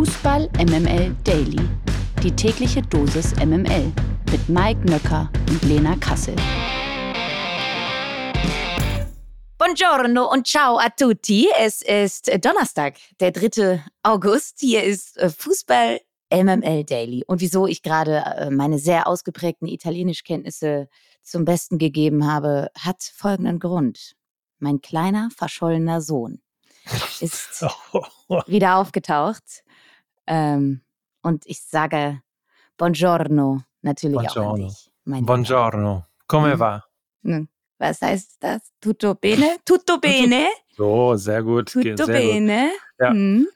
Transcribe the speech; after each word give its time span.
Fußball 0.00 0.48
MML 0.56 1.14
Daily. 1.24 1.60
Die 2.22 2.34
tägliche 2.34 2.80
Dosis 2.80 3.36
MML 3.36 3.92
mit 4.30 4.48
Mike 4.48 4.80
Nöcker 4.86 5.30
und 5.50 5.62
Lena 5.64 5.94
Kassel. 5.96 6.34
Buongiorno 9.58 10.32
und 10.32 10.46
ciao 10.46 10.78
a 10.78 10.88
tutti. 10.88 11.50
Es 11.58 11.82
ist 11.82 12.30
Donnerstag, 12.42 12.94
der 13.20 13.32
3. 13.32 13.84
August. 14.02 14.60
Hier 14.60 14.84
ist 14.84 15.18
äh, 15.18 15.28
Fußball 15.28 16.00
MML 16.32 16.84
Daily. 16.84 17.22
Und 17.26 17.42
wieso 17.42 17.66
ich 17.66 17.82
gerade 17.82 18.24
äh, 18.24 18.48
meine 18.48 18.78
sehr 18.78 19.06
ausgeprägten 19.06 19.68
Italienischkenntnisse 19.68 20.88
zum 21.22 21.44
Besten 21.44 21.76
gegeben 21.76 22.26
habe, 22.26 22.70
hat 22.74 23.02
folgenden 23.02 23.58
Grund. 23.58 24.16
Mein 24.60 24.80
kleiner, 24.80 25.28
verschollener 25.36 26.00
Sohn 26.00 26.40
ist 27.20 27.66
wieder 28.46 28.76
aufgetaucht. 28.78 29.62
Ähm, 30.32 30.80
und 31.22 31.44
ich 31.46 31.60
sage 31.60 32.22
Buongiorno 32.76 33.62
natürlich 33.82 34.14
Buongiorno. 34.16 34.50
auch 34.50 34.54
an 34.54 34.60
dich. 35.18 35.26
Buongiorno. 35.26 36.06
Come 36.28 36.54
Mhm. 36.54 36.60
va? 36.60 36.84
Was 37.78 38.00
heißt 38.00 38.36
das? 38.40 38.60
Tutto 38.80 39.14
bene? 39.16 39.56
Tutto 39.64 39.98
bene? 39.98 40.46
So, 40.76 41.16
sehr 41.16 41.42
gut. 41.42 41.72
Tutto 41.72 42.04
sehr 42.04 42.20
gut. 42.22 42.30
bene? 42.32 42.70
Ja. 43.00 43.10
Hm. 43.10 43.48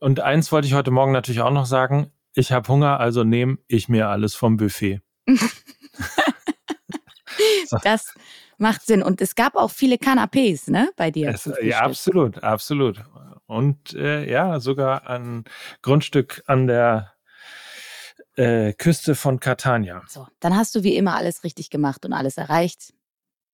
Und 0.00 0.20
eins 0.20 0.52
wollte 0.52 0.68
ich 0.68 0.74
heute 0.74 0.90
Morgen 0.90 1.12
natürlich 1.12 1.40
auch 1.42 1.50
noch 1.50 1.66
sagen. 1.66 2.12
Ich 2.34 2.52
habe 2.52 2.68
Hunger, 2.68 3.00
also 3.00 3.24
nehme 3.24 3.58
ich 3.66 3.88
mir 3.88 4.08
alles 4.08 4.34
vom 4.34 4.56
Buffet. 4.56 5.00
Das 7.82 8.14
macht 8.58 8.86
Sinn. 8.86 9.02
Und 9.02 9.20
es 9.20 9.34
gab 9.34 9.56
auch 9.56 9.70
viele 9.70 9.96
Canapés, 9.96 10.70
ne, 10.70 10.88
bei 10.96 11.10
dir. 11.10 11.28
Es, 11.28 11.50
ja, 11.62 11.80
absolut, 11.80 12.42
absolut. 12.42 13.02
Und 13.46 13.94
äh, 13.94 14.28
ja, 14.30 14.60
sogar 14.60 15.06
ein 15.08 15.44
Grundstück 15.82 16.42
an 16.46 16.66
der 16.66 17.12
äh, 18.36 18.72
Küste 18.72 19.14
von 19.14 19.40
Catania. 19.40 20.02
So, 20.08 20.26
dann 20.40 20.56
hast 20.56 20.74
du 20.74 20.82
wie 20.82 20.96
immer 20.96 21.14
alles 21.14 21.44
richtig 21.44 21.70
gemacht 21.70 22.04
und 22.04 22.12
alles 22.12 22.36
erreicht. 22.36 22.92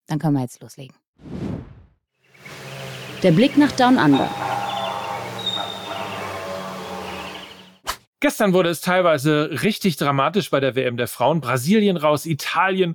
Dann 0.06 0.18
können 0.18 0.34
wir 0.34 0.42
jetzt 0.42 0.60
loslegen. 0.60 0.96
Der 3.22 3.32
Blick 3.32 3.56
nach 3.56 3.72
Down 3.72 3.98
Under. 3.98 4.28
Gestern 8.22 8.52
wurde 8.52 8.68
es 8.68 8.80
teilweise 8.80 9.50
richtig 9.64 9.96
dramatisch 9.96 10.50
bei 10.50 10.60
der 10.60 10.76
WM 10.76 10.96
der 10.96 11.08
Frauen. 11.08 11.40
Brasilien 11.40 11.96
raus, 11.96 12.24
Italien 12.24 12.94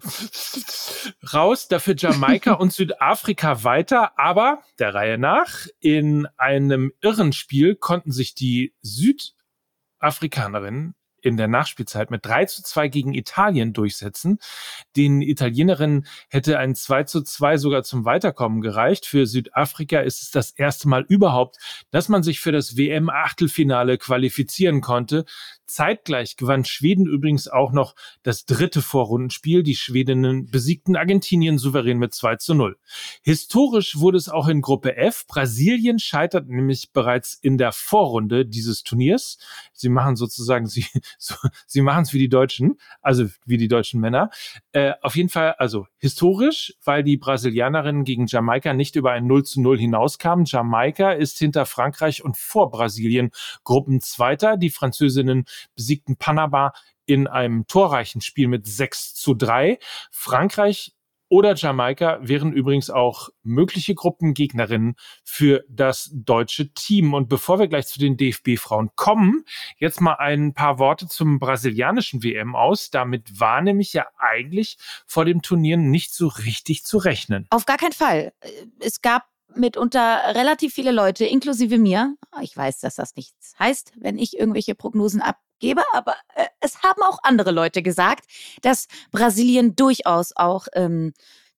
raus, 1.34 1.68
dafür 1.68 1.96
Jamaika 1.98 2.54
und 2.60 2.72
Südafrika 2.72 3.66
weiter. 3.66 4.18
Aber 4.18 4.64
der 4.80 4.94
Reihe 4.94 5.18
nach, 5.18 5.68
in 5.82 6.30
einem 6.38 6.94
irren 7.02 7.34
Spiel 7.34 7.76
konnten 7.76 8.14
sich 8.14 8.36
die 8.36 8.74
Südafrikanerinnen 8.82 10.96
in 11.28 11.38
der 11.38 11.48
Nachspielzeit 11.48 12.10
mit 12.12 12.26
3 12.26 12.46
zu 12.46 12.64
2 12.64 12.88
gegen 12.88 13.14
Italien 13.14 13.74
durchsetzen. 13.74 14.40
Den 14.96 15.22
Italienerinnen 15.22 16.08
hätte 16.30 16.58
ein 16.58 16.76
2 16.76 17.04
zu 17.04 17.22
2 17.22 17.58
sogar 17.58 17.84
zum 17.84 18.06
Weiterkommen 18.06 18.62
gereicht. 18.62 19.06
Für 19.06 19.26
Südafrika 19.26 20.00
ist 20.00 20.22
es 20.22 20.32
das 20.32 20.52
erste 20.52 20.88
Mal 20.88 21.06
überhaupt, 21.08 21.58
dass 21.92 22.10
man 22.10 22.24
sich 22.24 22.40
für 22.40 22.52
das 22.52 22.78
WM-Achtelfinale 22.78 23.98
qualifizieren 23.98 24.82
konnte. 24.82 25.26
Zeitgleich 25.68 26.38
gewann 26.38 26.64
Schweden 26.64 27.06
übrigens 27.06 27.48
auch 27.50 27.74
noch 27.74 27.94
das 28.24 28.46
dritte 28.46 28.82
Vorrundenspiel. 28.82 29.64
Die 29.64 29.76
Schwedinnen 29.76 30.50
besiegten 30.50 30.96
Argentinien 30.96 31.58
souverän 31.58 32.00
mit 32.00 32.14
2 32.14 32.38
zu 32.38 32.54
0. 32.54 32.78
Historisch 33.22 34.00
wurde 34.00 34.18
es 34.18 34.30
auch 34.30 34.48
in 34.48 34.62
Gruppe 34.62 34.96
F. 34.96 35.28
Brasilien 35.28 36.00
scheitert 36.00 36.48
nämlich 36.48 36.92
bereits 36.94 37.34
in 37.34 37.58
der 37.58 37.74
Vorrunde 37.74 38.46
dieses 38.46 38.84
Turniers. 38.84 39.38
Sie 39.74 39.90
machen 39.90 40.16
sozusagen, 40.16 40.66
sie, 40.68 40.86
so, 41.18 41.36
sie 41.68 41.82
machen 41.82 42.04
es 42.04 42.14
wie 42.14 42.20
die 42.20 42.30
Deutschen, 42.30 42.78
also 43.02 43.26
wie 43.46 43.58
die 43.58 43.68
deutschen 43.68 44.00
Männer. 44.00 44.30
Äh, 44.72 44.94
auf 45.02 45.16
jeden 45.16 45.30
Fall, 45.30 45.54
also 45.58 45.88
historisch, 45.98 46.74
weil 46.84 47.04
die 47.04 47.18
Brasilianerinnen 47.18 48.04
gegen 48.04 48.28
Jamaika 48.28 48.74
nicht 48.74 48.96
über 48.96 49.12
ein 49.12 49.28
0 49.28 49.44
zu 49.44 49.62
0 49.62 49.80
hinauskamen. 49.80 50.46
Jamaika 50.46 51.12
ist 51.12 51.40
hinter 51.40 51.66
Frankreich 51.66 52.24
und 52.24 52.38
vor 52.38 52.72
Brasilien 52.72 53.32
Gruppenzweiter. 53.64 54.58
Die 54.58 54.70
Französinnen 54.70 55.46
besiegten 55.76 56.18
Panama 56.18 56.74
in 57.06 57.26
einem 57.26 57.66
torreichen 57.68 58.22
Spiel 58.22 58.48
mit 58.48 58.68
6 58.68 59.16
zu 59.16 59.34
3. 59.34 59.80
Frankreich 60.12 60.94
oder 61.30 61.56
Jamaika 61.56 62.20
wären 62.22 62.54
übrigens 62.54 62.90
auch 62.90 63.30
mögliche 63.44 63.96
Gruppengegnerinnen 63.96 64.96
für 65.24 65.64
das 65.70 66.10
deutsche 66.14 66.74
Team. 66.74 67.14
Und 67.14 67.30
bevor 67.30 67.60
wir 67.60 67.68
gleich 67.68 67.88
zu 67.88 68.00
den 68.00 68.18
DFB-Frauen 68.18 68.92
kommen, 68.96 69.44
jetzt 69.78 70.02
mal 70.02 70.16
ein 70.16 70.54
paar 70.54 70.80
Worte 70.80 71.08
zum 71.08 71.40
brasilianischen 71.40 72.24
WM 72.24 72.56
aus. 72.56 72.90
Damit 72.90 73.40
war 73.40 73.62
nämlich 73.62 73.94
ja 73.94 74.06
eigentlich 74.18 74.78
vor 75.06 75.26
dem 75.26 75.42
Turnier 75.42 75.78
nicht 75.78 76.14
so 76.14 76.28
richtig 76.28 76.84
zu 76.84 76.98
rechnen. 76.98 77.48
Auf 77.50 77.66
gar 77.66 77.78
keinen 77.78 77.94
Fall. 77.94 78.34
Es 78.80 79.02
gab 79.02 79.26
mitunter 79.56 80.36
relativ 80.36 80.74
viele 80.74 80.92
Leute, 80.92 81.26
inklusive 81.26 81.78
mir. 81.78 82.16
Ich 82.42 82.56
weiß, 82.56 82.80
dass 82.80 82.96
das 82.96 83.16
nichts 83.16 83.56
heißt, 83.60 83.94
wenn 83.98 84.18
ich 84.18 84.38
irgendwelche 84.38 84.76
Prognosen 84.76 85.22
abgebe, 85.58 85.82
aber 85.94 86.16
äh, 86.36 86.46
es 86.60 86.84
haben 86.84 87.02
auch 87.02 87.20
andere 87.24 87.52
Leute 87.52 87.82
gesagt, 87.82 88.26
dass 88.62 88.88
Brasilien 89.12 89.76
durchaus 89.76 90.32
auch 90.36 90.68
ähm, 90.74 91.14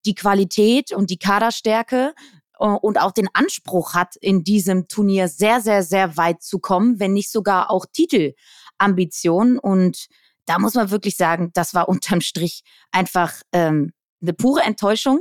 die 0.06 0.16
Qualität 0.16 0.94
und 0.94 1.10
die 1.10 1.20
Kaderstärke 1.20 2.14
äh, 2.60 2.66
und 2.66 3.00
auch 3.00 3.12
den 3.12 3.28
Anspruch 3.34 3.94
hat, 3.94 4.16
in 4.16 4.44
diesem 4.44 4.88
Turnier 4.88 5.28
sehr, 5.28 5.62
sehr, 5.62 5.84
sehr 5.84 6.16
weit 6.16 6.42
zu 6.42 6.60
kommen, 6.60 7.00
wenn 7.00 7.14
nicht 7.14 7.30
sogar 7.30 7.70
auch 7.70 7.86
Titelambitionen. 7.92 9.60
Und 9.60 10.08
da 10.46 10.60
muss 10.60 10.76
man 10.76 10.92
wirklich 10.92 11.18
sagen, 11.18 11.52
das 11.54 11.74
war 11.74 11.90
unterm 11.90 12.22
Strich 12.22 12.64
einfach 12.92 13.34
ähm, 13.52 13.92
eine 14.22 14.34
pure 14.34 14.62
Enttäuschung 14.62 15.20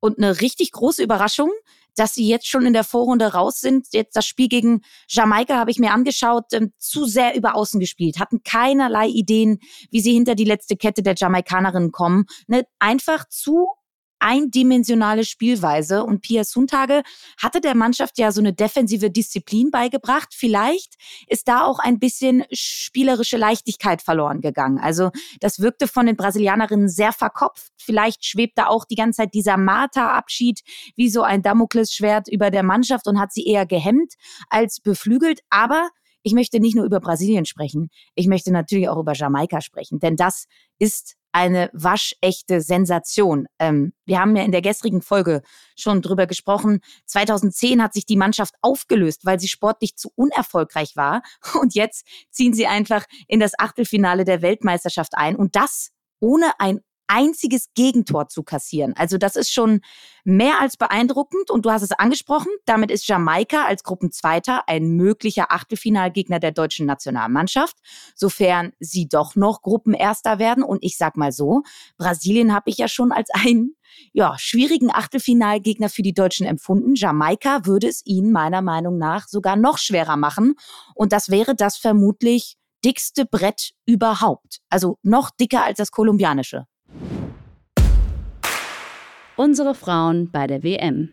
und 0.00 0.18
eine 0.18 0.40
richtig 0.40 0.72
große 0.72 1.02
Überraschung, 1.02 1.50
dass 1.96 2.14
sie 2.14 2.28
jetzt 2.28 2.46
schon 2.46 2.66
in 2.66 2.72
der 2.72 2.84
Vorrunde 2.84 3.32
raus 3.32 3.60
sind. 3.60 3.88
Jetzt 3.92 4.16
das 4.16 4.26
Spiel 4.26 4.48
gegen 4.48 4.82
Jamaika 5.08 5.56
habe 5.56 5.70
ich 5.70 5.78
mir 5.78 5.92
angeschaut, 5.92 6.52
ähm, 6.52 6.72
zu 6.78 7.04
sehr 7.04 7.34
über 7.36 7.54
Außen 7.54 7.80
gespielt, 7.80 8.18
hatten 8.18 8.42
keinerlei 8.42 9.08
Ideen, 9.08 9.58
wie 9.90 10.00
sie 10.00 10.12
hinter 10.12 10.34
die 10.34 10.44
letzte 10.44 10.76
Kette 10.76 11.02
der 11.02 11.14
Jamaikanerinnen 11.16 11.92
kommen. 11.92 12.26
Ne, 12.46 12.66
einfach 12.78 13.28
zu 13.28 13.68
eindimensionale 14.24 15.24
Spielweise. 15.24 16.02
Und 16.02 16.22
Pia 16.22 16.44
Suntage 16.44 17.02
hatte 17.40 17.60
der 17.60 17.76
Mannschaft 17.76 18.18
ja 18.18 18.32
so 18.32 18.40
eine 18.40 18.54
defensive 18.54 19.10
Disziplin 19.10 19.70
beigebracht. 19.70 20.28
Vielleicht 20.34 20.94
ist 21.28 21.46
da 21.46 21.64
auch 21.64 21.78
ein 21.78 21.98
bisschen 21.98 22.44
spielerische 22.50 23.36
Leichtigkeit 23.36 24.00
verloren 24.00 24.40
gegangen. 24.40 24.78
Also 24.78 25.10
das 25.40 25.60
wirkte 25.60 25.86
von 25.86 26.06
den 26.06 26.16
Brasilianerinnen 26.16 26.88
sehr 26.88 27.12
verkopft. 27.12 27.70
Vielleicht 27.76 28.24
schwebt 28.24 28.56
da 28.56 28.66
auch 28.68 28.86
die 28.86 28.96
ganze 28.96 29.18
Zeit 29.18 29.34
dieser 29.34 29.58
Marta-Abschied 29.58 30.62
wie 30.96 31.10
so 31.10 31.22
ein 31.22 31.42
Damoklesschwert 31.42 32.28
über 32.28 32.50
der 32.50 32.62
Mannschaft 32.62 33.06
und 33.06 33.20
hat 33.20 33.32
sie 33.32 33.44
eher 33.44 33.66
gehemmt 33.66 34.14
als 34.48 34.80
beflügelt. 34.80 35.40
Aber 35.50 35.90
ich 36.24 36.34
möchte 36.34 36.58
nicht 36.58 36.74
nur 36.74 36.84
über 36.84 36.98
Brasilien 36.98 37.44
sprechen, 37.44 37.90
ich 38.16 38.26
möchte 38.26 38.50
natürlich 38.50 38.88
auch 38.88 38.98
über 38.98 39.12
Jamaika 39.12 39.60
sprechen, 39.60 40.00
denn 40.00 40.16
das 40.16 40.46
ist 40.78 41.14
eine 41.34 41.68
waschechte 41.72 42.60
Sensation. 42.60 43.46
Ähm, 43.58 43.92
wir 44.06 44.20
haben 44.20 44.36
ja 44.36 44.44
in 44.44 44.52
der 44.52 44.62
gestrigen 44.62 45.02
Folge 45.02 45.42
schon 45.76 46.00
drüber 46.00 46.28
gesprochen. 46.28 46.78
2010 47.06 47.82
hat 47.82 47.92
sich 47.92 48.06
die 48.06 48.16
Mannschaft 48.16 48.54
aufgelöst, 48.62 49.24
weil 49.24 49.40
sie 49.40 49.48
sportlich 49.48 49.96
zu 49.96 50.10
unerfolgreich 50.14 50.94
war. 50.94 51.22
Und 51.60 51.74
jetzt 51.74 52.06
ziehen 52.30 52.54
sie 52.54 52.68
einfach 52.68 53.04
in 53.26 53.40
das 53.40 53.58
Achtelfinale 53.58 54.24
der 54.24 54.42
Weltmeisterschaft 54.42 55.14
ein. 55.16 55.34
Und 55.34 55.56
das 55.56 55.90
ohne 56.20 56.52
ein 56.60 56.80
einziges 57.06 57.68
Gegentor 57.74 58.28
zu 58.28 58.42
kassieren. 58.42 58.94
Also 58.96 59.18
das 59.18 59.36
ist 59.36 59.52
schon 59.52 59.80
mehr 60.24 60.60
als 60.60 60.76
beeindruckend 60.76 61.50
und 61.50 61.66
du 61.66 61.70
hast 61.70 61.82
es 61.82 61.92
angesprochen, 61.92 62.48
damit 62.64 62.90
ist 62.90 63.06
Jamaika 63.06 63.64
als 63.64 63.84
Gruppenzweiter 63.84 64.68
ein 64.68 64.90
möglicher 64.90 65.52
Achtelfinalgegner 65.52 66.40
der 66.40 66.52
deutschen 66.52 66.86
Nationalmannschaft, 66.86 67.76
sofern 68.14 68.72
sie 68.80 69.06
doch 69.08 69.36
noch 69.36 69.62
Gruppenerster 69.62 70.38
werden 70.38 70.64
und 70.64 70.82
ich 70.82 70.96
sag 70.96 71.16
mal 71.16 71.32
so, 71.32 71.62
Brasilien 71.98 72.54
habe 72.54 72.70
ich 72.70 72.78
ja 72.78 72.88
schon 72.88 73.12
als 73.12 73.28
einen 73.32 73.76
ja, 74.12 74.36
schwierigen 74.38 74.90
Achtelfinalgegner 74.90 75.88
für 75.88 76.02
die 76.02 76.14
Deutschen 76.14 76.46
empfunden. 76.46 76.94
Jamaika 76.94 77.66
würde 77.66 77.88
es 77.88 78.02
ihnen 78.04 78.32
meiner 78.32 78.62
Meinung 78.62 78.98
nach 78.98 79.28
sogar 79.28 79.56
noch 79.56 79.78
schwerer 79.78 80.16
machen 80.16 80.54
und 80.94 81.12
das 81.12 81.28
wäre 81.28 81.54
das 81.54 81.76
vermutlich 81.76 82.56
dickste 82.84 83.24
Brett 83.24 83.72
überhaupt. 83.86 84.60
Also 84.68 84.98
noch 85.02 85.30
dicker 85.30 85.64
als 85.64 85.78
das 85.78 85.90
kolumbianische. 85.90 86.66
Unsere 89.36 89.74
Frauen 89.74 90.30
bei 90.30 90.46
der 90.46 90.62
WM. 90.62 91.10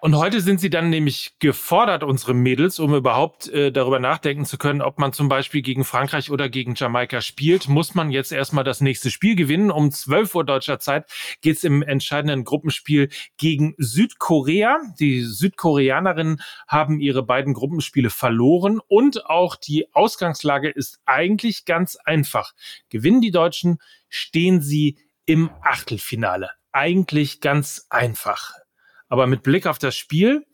Und 0.00 0.16
heute 0.16 0.40
sind 0.40 0.60
sie 0.60 0.70
dann 0.70 0.90
nämlich 0.90 1.38
gefordert, 1.40 2.04
unsere 2.04 2.32
Mädels, 2.32 2.78
um 2.78 2.94
überhaupt 2.94 3.48
äh, 3.48 3.72
darüber 3.72 3.98
nachdenken 3.98 4.44
zu 4.44 4.56
können, 4.56 4.80
ob 4.80 4.98
man 4.98 5.12
zum 5.12 5.28
Beispiel 5.28 5.60
gegen 5.60 5.84
Frankreich 5.84 6.30
oder 6.30 6.48
gegen 6.48 6.74
Jamaika 6.76 7.20
spielt, 7.20 7.68
muss 7.68 7.96
man 7.96 8.10
jetzt 8.10 8.30
erstmal 8.30 8.62
das 8.62 8.80
nächste 8.80 9.10
Spiel 9.10 9.34
gewinnen. 9.34 9.72
Um 9.72 9.90
12 9.90 10.36
Uhr 10.36 10.44
deutscher 10.44 10.78
Zeit 10.78 11.10
geht 11.40 11.56
es 11.56 11.64
im 11.64 11.82
entscheidenden 11.82 12.44
Gruppenspiel 12.44 13.10
gegen 13.38 13.74
Südkorea. 13.78 14.78
Die 15.00 15.22
Südkoreanerinnen 15.22 16.40
haben 16.68 17.00
ihre 17.00 17.24
beiden 17.24 17.52
Gruppenspiele 17.52 18.10
verloren 18.10 18.80
und 18.86 19.26
auch 19.26 19.56
die 19.56 19.92
Ausgangslage 19.94 20.68
ist 20.68 21.00
eigentlich 21.06 21.64
ganz 21.64 21.96
einfach. 22.04 22.52
Gewinnen 22.88 23.20
die 23.20 23.32
Deutschen, 23.32 23.78
stehen 24.08 24.62
sie 24.62 24.96
im 25.26 25.50
Achtelfinale. 25.60 26.57
Eigentlich 26.78 27.40
ganz 27.40 27.86
einfach. 27.90 28.52
Aber 29.08 29.26
mit 29.26 29.42
Blick 29.42 29.66
auf 29.66 29.80
das 29.80 29.96
Spiel, 29.96 30.46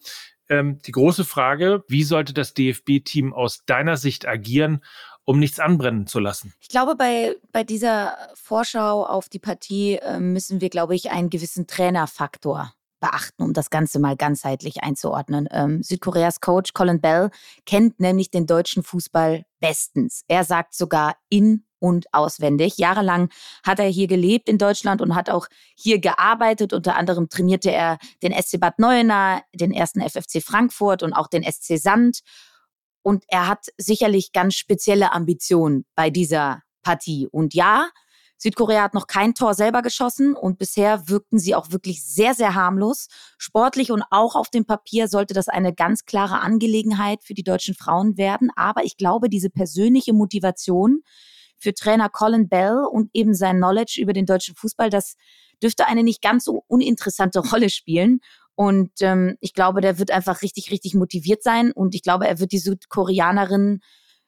ähm, 0.49 0.79
die 0.87 0.93
große 0.93 1.23
Frage, 1.23 1.85
wie 1.87 2.03
sollte 2.03 2.32
das 2.32 2.55
DFB-Team 2.55 3.35
aus 3.35 3.67
deiner 3.67 3.99
Sicht 3.99 4.26
agieren, 4.26 4.82
um 5.25 5.38
nichts 5.38 5.61
anbrennen 5.61 6.06
zu 6.06 6.21
lassen? 6.21 6.55
Ich 6.61 6.69
glaube, 6.69 6.97
bei, 6.97 7.37
bei 7.53 7.62
dieser 7.62 8.17
Vorschau 8.32 9.05
auf 9.05 9.29
die 9.29 9.38
Partie 9.38 9.97
äh, 9.97 10.19
müssen 10.19 10.62
wir, 10.62 10.71
glaube 10.71 10.94
ich, 10.94 11.11
einen 11.11 11.29
gewissen 11.29 11.67
Trainerfaktor 11.67 12.73
beachten, 13.00 13.43
um 13.43 13.53
das 13.53 13.69
Ganze 13.69 13.99
mal 13.99 14.17
ganzheitlich 14.17 14.82
einzuordnen. 14.82 15.47
Ähm, 15.50 15.82
Südkoreas 15.82 16.41
Coach 16.41 16.73
Colin 16.73 17.03
Bell 17.03 17.29
kennt 17.67 18.00
nämlich 18.00 18.31
den 18.31 18.47
deutschen 18.47 18.82
Fußball 18.82 19.44
bestens. 19.61 20.25
Er 20.27 20.44
sagt 20.44 20.73
sogar 20.73 21.17
in 21.29 21.67
und 21.85 22.07
auswendig. 22.15 22.79
Jahrelang 22.79 23.29
hat 23.63 23.79
er 23.79 23.89
hier 23.89 24.07
gelebt 24.07 24.49
in 24.49 24.57
Deutschland 24.57 25.03
und 25.03 25.15
hat 25.15 25.29
auch 25.29 25.49
hier 25.77 25.99
gearbeitet. 25.99 26.73
Unter 26.73 26.97
anderem 26.97 27.29
trainierte 27.29 27.71
er 27.71 27.99
den 28.23 28.33
SC 28.33 28.59
Bad 28.59 28.79
Neuenahr, 28.79 29.43
den 29.53 29.71
ersten 29.71 30.01
FFC 30.01 30.43
Frankfurt 30.43 31.03
und 31.03 31.13
auch 31.13 31.29
den 31.29 31.43
SC 31.43 31.77
Sand. 31.77 32.21
Und 33.03 33.25
er 33.29 33.49
hat 33.49 33.67
sicherlich 33.77 34.33
ganz 34.33 34.55
spezielle 34.55 35.13
Ambitionen 35.13 35.85
bei 35.95 36.09
dieser 36.09 36.63
Partie. 36.83 37.29
Und 37.31 37.53
ja, 37.53 37.91
Südkorea 38.39 38.83
hat 38.83 38.95
noch 38.95 39.07
kein 39.07 39.35
Tor 39.35 39.53
selber 39.53 39.83
geschossen 39.83 40.35
und 40.35 40.59
bisher 40.59 41.07
wirkten 41.07 41.39
sie 41.39 41.55
auch 41.55 41.71
wirklich 41.71 42.03
sehr, 42.03 42.33
sehr 42.33 42.55
harmlos. 42.55 43.09
Sportlich 43.37 43.93
und 43.93 44.05
auch 44.11 44.37
auf 44.37 44.49
dem 44.49 44.65
Papier 44.65 45.09
sollte 45.09 45.35
das 45.35 45.49
eine 45.49 45.75
ganz 45.75 46.07
klare 46.07 46.41
Angelegenheit 46.41 47.25
für 47.25 47.35
die 47.35 47.45
deutschen 47.45 47.75
Frauen 47.75 48.17
werden. 48.17 48.51
Aber 48.57 48.85
ich 48.85 48.97
glaube, 48.97 49.29
diese 49.29 49.51
persönliche 49.51 50.15
Motivation, 50.15 51.03
für 51.65 51.75
Trainer 51.75 52.11
Colin 52.11 52.49
Bell 52.49 52.85
und 52.91 53.11
eben 53.15 53.35
sein 53.35 53.57
Knowledge 53.57 53.99
über 54.01 54.13
den 54.13 54.27
deutschen 54.27 54.55
Fußball, 54.55 54.91
das 54.91 55.17
dürfte 55.63 55.87
eine 55.87 56.03
nicht 56.03 56.21
ganz 56.21 56.45
so 56.45 56.63
uninteressante 56.69 57.41
Rolle 57.51 57.71
spielen. 57.71 58.21
Und 58.55 58.93
ähm, 59.01 59.37
ich 59.41 59.55
glaube, 59.55 59.81
der 59.81 59.99
wird 59.99 60.11
einfach 60.13 60.43
richtig, 60.43 60.71
richtig 60.71 60.95
motiviert 60.95 61.43
sein. 61.43 61.73
Und 61.73 61.95
ich 61.95 62.03
glaube, 62.03 62.29
er 62.29 62.39
wird 62.39 62.53
die 62.53 62.59
Südkoreanerin 62.59 63.81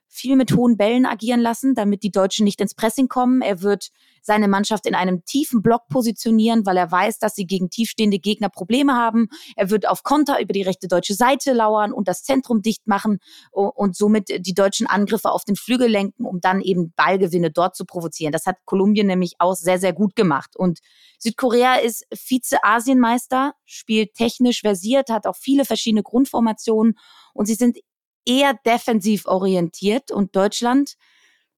viel 0.08 0.36
mit 0.36 0.52
hohen 0.52 0.76
Bällen 0.76 1.06
agieren 1.06 1.40
lassen, 1.40 1.74
damit 1.74 2.02
die 2.02 2.10
Deutschen 2.10 2.44
nicht 2.44 2.60
ins 2.60 2.74
Pressing 2.74 3.08
kommen. 3.08 3.42
Er 3.42 3.62
wird 3.62 3.90
seine 4.22 4.48
Mannschaft 4.48 4.86
in 4.86 4.94
einem 4.94 5.24
tiefen 5.24 5.62
Block 5.62 5.88
positionieren, 5.88 6.66
weil 6.66 6.76
er 6.76 6.90
weiß, 6.90 7.18
dass 7.18 7.34
sie 7.34 7.46
gegen 7.46 7.70
tiefstehende 7.70 8.18
Gegner 8.18 8.48
Probleme 8.48 8.94
haben. 8.94 9.28
Er 9.54 9.70
wird 9.70 9.88
auf 9.88 10.02
Konter 10.02 10.40
über 10.40 10.52
die 10.52 10.62
rechte 10.62 10.88
deutsche 10.88 11.14
Seite 11.14 11.52
lauern 11.52 11.92
und 11.92 12.08
das 12.08 12.24
Zentrum 12.24 12.60
dicht 12.60 12.86
machen 12.86 13.18
und 13.52 13.96
somit 13.96 14.28
die 14.44 14.54
deutschen 14.54 14.86
Angriffe 14.86 15.30
auf 15.30 15.44
den 15.44 15.54
Flügel 15.54 15.88
lenken, 15.88 16.24
um 16.24 16.40
dann 16.40 16.60
eben 16.60 16.92
Ballgewinne 16.96 17.50
dort 17.50 17.76
zu 17.76 17.84
provozieren. 17.84 18.32
Das 18.32 18.46
hat 18.46 18.56
Kolumbien 18.64 19.06
nämlich 19.06 19.34
auch 19.38 19.54
sehr, 19.54 19.78
sehr 19.78 19.92
gut 19.92 20.16
gemacht. 20.16 20.56
Und 20.56 20.80
Südkorea 21.18 21.76
ist 21.76 22.04
Vize-Asienmeister, 22.12 23.54
spielt 23.64 24.14
technisch 24.14 24.62
versiert, 24.62 25.08
hat 25.08 25.26
auch 25.26 25.36
viele 25.36 25.64
verschiedene 25.64 26.02
Grundformationen 26.02 26.98
und 27.32 27.46
sie 27.46 27.54
sind 27.54 27.78
eher 28.26 28.54
defensiv 28.64 29.26
orientiert 29.26 30.10
und 30.10 30.36
Deutschland 30.36 30.96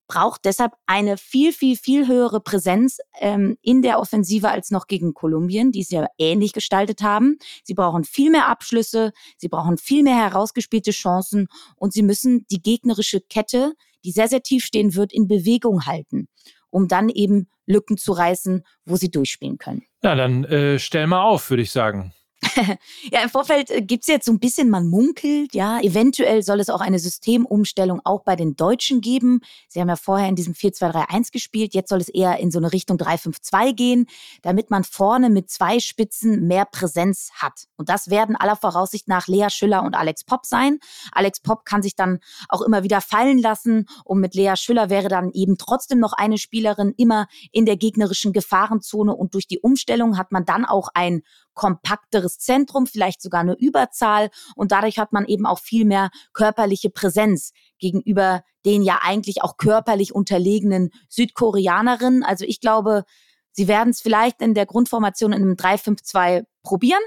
braucht 0.08 0.46
deshalb 0.46 0.72
eine 0.86 1.18
viel, 1.18 1.52
viel, 1.52 1.76
viel 1.76 2.08
höhere 2.08 2.40
Präsenz 2.40 2.98
ähm, 3.20 3.58
in 3.62 3.82
der 3.82 4.00
Offensive 4.00 4.48
als 4.48 4.70
noch 4.70 4.86
gegen 4.86 5.12
Kolumbien, 5.12 5.70
die 5.70 5.82
es 5.82 5.90
ja 5.90 6.06
ähnlich 6.16 6.54
gestaltet 6.54 7.02
haben. 7.02 7.38
Sie 7.62 7.74
brauchen 7.74 8.04
viel 8.04 8.30
mehr 8.30 8.48
Abschlüsse, 8.48 9.12
sie 9.36 9.48
brauchen 9.48 9.76
viel 9.76 10.02
mehr 10.02 10.16
herausgespielte 10.16 10.90
Chancen 10.90 11.46
und 11.76 11.92
sie 11.92 12.02
müssen 12.02 12.46
die 12.50 12.62
gegnerische 12.62 13.20
Kette, 13.20 13.74
die 14.04 14.10
sehr, 14.10 14.28
sehr 14.28 14.42
tief 14.42 14.64
stehen 14.64 14.94
wird, 14.94 15.12
in 15.12 15.28
Bewegung 15.28 15.84
halten, 15.84 16.28
um 16.70 16.88
dann 16.88 17.10
eben 17.10 17.48
Lücken 17.66 17.98
zu 17.98 18.12
reißen, 18.12 18.64
wo 18.86 18.96
sie 18.96 19.10
durchspielen 19.10 19.58
können. 19.58 19.82
Ja, 20.02 20.14
dann 20.14 20.44
äh, 20.44 20.78
stell 20.78 21.06
mal 21.06 21.22
auf, 21.22 21.50
würde 21.50 21.62
ich 21.62 21.70
sagen. 21.70 22.14
ja, 23.12 23.22
im 23.22 23.30
Vorfeld 23.30 23.70
äh, 23.70 23.82
gibt 23.82 24.04
es 24.04 24.08
jetzt 24.08 24.26
so 24.26 24.32
ein 24.32 24.38
bisschen, 24.38 24.70
man 24.70 24.86
munkelt, 24.86 25.54
ja, 25.54 25.80
eventuell 25.80 26.42
soll 26.42 26.60
es 26.60 26.70
auch 26.70 26.80
eine 26.80 26.98
Systemumstellung 26.98 28.00
auch 28.04 28.22
bei 28.22 28.36
den 28.36 28.54
Deutschen 28.54 29.00
geben. 29.00 29.40
Sie 29.68 29.80
haben 29.80 29.88
ja 29.88 29.96
vorher 29.96 30.28
in 30.28 30.36
diesem 30.36 30.54
4-2-3-1 30.54 31.32
gespielt, 31.32 31.74
jetzt 31.74 31.88
soll 31.88 32.00
es 32.00 32.08
eher 32.08 32.38
in 32.38 32.50
so 32.50 32.58
eine 32.58 32.72
Richtung 32.72 32.96
3-5-2 32.96 33.74
gehen, 33.74 34.06
damit 34.42 34.70
man 34.70 34.84
vorne 34.84 35.30
mit 35.30 35.50
zwei 35.50 35.80
Spitzen 35.80 36.46
mehr 36.46 36.64
Präsenz 36.64 37.30
hat. 37.34 37.64
Und 37.76 37.88
das 37.88 38.08
werden 38.08 38.36
aller 38.36 38.56
Voraussicht 38.56 39.08
nach 39.08 39.26
Lea 39.26 39.48
Schüller 39.50 39.82
und 39.82 39.96
Alex 39.96 40.24
Popp 40.24 40.46
sein. 40.46 40.78
Alex 41.12 41.40
Popp 41.40 41.64
kann 41.64 41.82
sich 41.82 41.96
dann 41.96 42.20
auch 42.48 42.62
immer 42.62 42.84
wieder 42.84 43.00
fallen 43.00 43.38
lassen 43.38 43.86
und 44.04 44.20
mit 44.20 44.34
Lea 44.34 44.54
Schüller 44.56 44.90
wäre 44.90 45.08
dann 45.08 45.32
eben 45.32 45.58
trotzdem 45.58 45.98
noch 45.98 46.12
eine 46.12 46.38
Spielerin 46.38 46.94
immer 46.96 47.26
in 47.50 47.66
der 47.66 47.76
gegnerischen 47.76 48.32
Gefahrenzone 48.32 49.14
und 49.14 49.34
durch 49.34 49.48
die 49.48 49.58
Umstellung 49.58 50.16
hat 50.16 50.30
man 50.30 50.44
dann 50.44 50.64
auch 50.64 50.88
ein 50.94 51.22
kompakteres 51.58 52.38
Zentrum, 52.38 52.86
vielleicht 52.86 53.20
sogar 53.20 53.40
eine 53.42 53.54
Überzahl 53.58 54.30
und 54.56 54.72
dadurch 54.72 54.98
hat 54.98 55.12
man 55.12 55.26
eben 55.26 55.44
auch 55.44 55.58
viel 55.58 55.84
mehr 55.84 56.08
körperliche 56.32 56.88
Präsenz 56.88 57.52
gegenüber 57.78 58.42
den 58.64 58.82
ja 58.82 59.00
eigentlich 59.02 59.42
auch 59.42 59.56
körperlich 59.56 60.14
unterlegenen 60.14 60.90
Südkoreanerinnen. 61.08 62.22
Also 62.22 62.44
ich 62.44 62.60
glaube, 62.60 63.04
sie 63.52 63.66
werden 63.66 63.90
es 63.90 64.00
vielleicht 64.00 64.42
in 64.42 64.54
der 64.54 64.66
Grundformation 64.66 65.32
in 65.32 65.42
einem 65.42 65.54
3-5-2 65.54 66.44
probieren. 66.62 67.02